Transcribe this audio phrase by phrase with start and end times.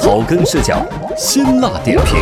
[0.00, 0.82] 草根视角，
[1.14, 2.16] 辛辣点评，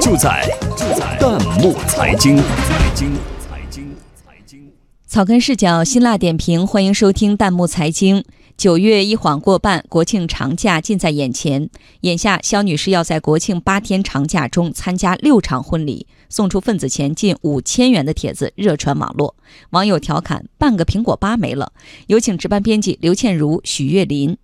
[0.00, 0.44] 就在
[0.76, 2.36] 就在弹幕财经。
[2.36, 4.72] 财经财经财经。
[5.06, 8.24] 草根视角，辛辣点评，欢迎收听弹幕财经。
[8.56, 11.70] 九月一晃过半，国庆长假近在眼前。
[12.00, 19.36] 眼下，肖女士要在国庆八天长假中参加六场婚礼，送出份子钱近五千元的帖子热传网络。
[19.70, 21.72] 网友调侃：“半个苹果八没了。”
[22.08, 24.36] 有请值班编辑刘倩茹、许月林。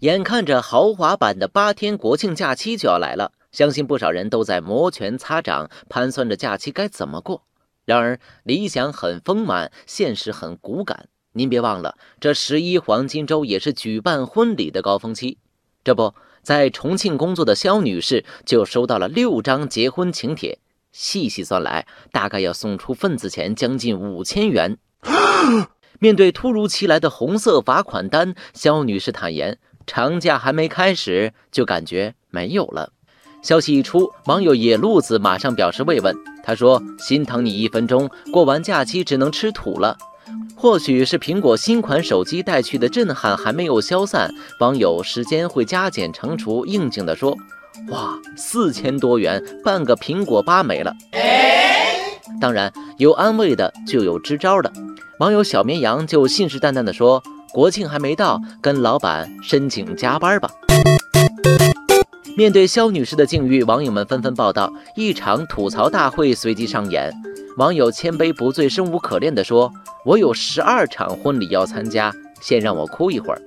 [0.00, 7.42] 眼看着豪华版的八天国庆假期就要来了，相信不少人都在摩拳擦掌，盘算着假期该怎么过。
[7.84, 11.08] 然而，理想很丰满，现实很骨感。
[11.32, 15.38] 您别忘了，这十一黄金周也是举办婚礼的高峰期。
[15.82, 20.60] 这不在重庆工作的肖女士就收到了六张结婚请帖，
[20.92, 24.78] 细细算来，大概要送出份子钱将近五千元。
[25.98, 32.92] 面对突如其来的红色罚款单，肖女士坦言，长假还没开始就感觉没有了。
[33.42, 36.14] 消息一出，网友野路子马上表示慰问，
[36.44, 39.96] 他说：“心疼你一分钟，过完假期只能吃土了。”
[40.54, 44.30] 或许是苹果新款手机带去的震撼还没有消散，
[44.60, 47.34] 网友时间会加减乘除，应景地说
[47.88, 50.92] ：“哇，四千多元，半个苹果八没了。”
[52.40, 54.70] 当然，有安慰的就有支招的。
[55.18, 60.50] 网友小绵羊就信誓旦旦地说：“国庆还没到，跟老板申请加班吧。”
[62.36, 67.12] 面对肖女士的境遇，网友们纷纷报道，一场吐槽大会随即上演。
[67.56, 69.72] 网友千杯不醉，生无可恋地说
[70.06, 73.42] ：“我有十二场婚礼要参加，先让我哭一会儿。”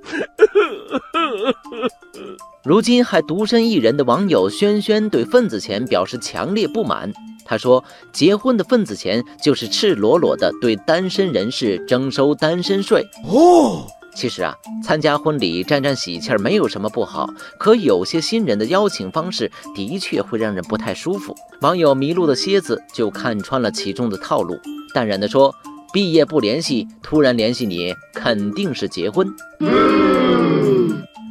[2.66, 7.14] 如今还独身一人的网友轩轩对份子钱表示强烈不满。
[7.52, 13.86] 他说：“结婚的份子钱就是赤裸裸的对单身人士征收单身税。”哦。
[14.16, 17.30] 其实啊，参加婚礼沾沾喜气儿没有什么不好，
[17.60, 21.36] 可有些新人的邀请方式的确会让人不太舒服。
[21.60, 24.58] 网友迷路的蝎子就看穿了其中的套路，
[24.94, 25.54] 淡然地说
[25.92, 29.28] ：“毕业不联系，突然联系你，肯定是结婚。”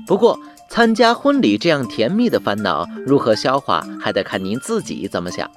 [0.06, 0.38] 不过，
[0.68, 5.50] 参加婚礼这样甜蜜的烦恼如何消化，还得看您自己怎么想。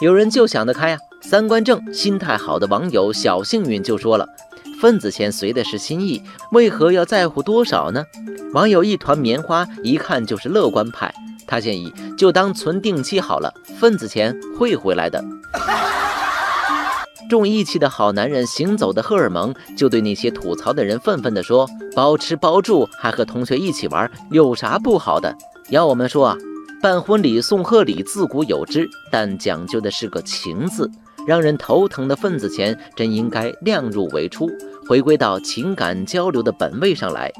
[0.00, 4.28] 有人就想得开呀，三观正、心态好的网友小幸运就说了。
[4.80, 8.04] 份子钱随的是心意，为何要在乎多少呢？
[8.52, 11.14] 网友一团棉花一看就是乐观派，
[11.46, 15.24] 他建议就当存定期好了，份子钱会回来的。
[17.30, 25.34] 重义气的好男人行走的荷尔蒙就对那些吐槽的人愤愤地说：包吃包住还和同学一起玩，有啥不好的？
[25.70, 26.36] 要我们说啊，
[26.84, 30.90] 办婚礼送贺礼自古有之，但讲究的是个情字。
[31.26, 34.50] 让人头疼的份子钱，真应该量入为出，
[34.86, 37.32] 回归到情感交流的本位上来。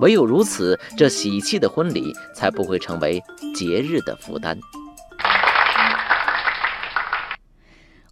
[0.00, 3.22] 唯有如此，这喜气的婚礼才不会成为
[3.54, 4.58] 节日的负担。